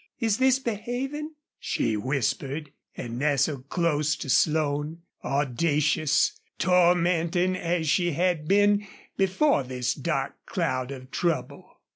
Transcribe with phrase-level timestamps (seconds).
[0.19, 8.47] Is this behaving?" she whispered, and nestled close to Slone, audacious, tormenting as she had
[8.47, 11.81] been before this dark cloud of trouble.